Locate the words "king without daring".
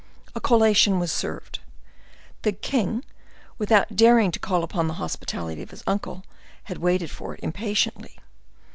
2.53-4.31